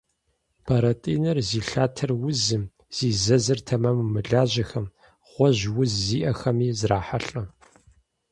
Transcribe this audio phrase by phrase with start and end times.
[0.65, 2.63] Бэрэтӏинэр зи лъатэр узым,
[2.95, 4.85] зи зэзыр тэмэму мылажьэхэм,
[5.31, 7.43] гъуэжь уз зиӏэхэми зрахьэлӏэ.